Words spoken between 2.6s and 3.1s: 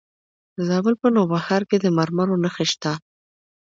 شته.